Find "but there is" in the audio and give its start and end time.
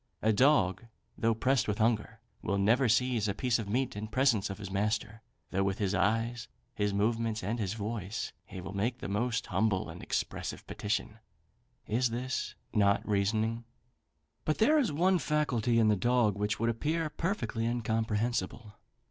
14.43-14.91